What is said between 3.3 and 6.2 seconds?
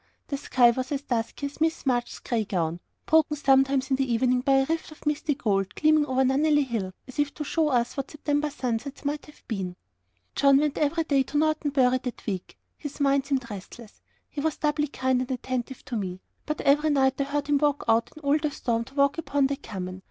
sometimes in the evening by a rift of misty gold, gleaming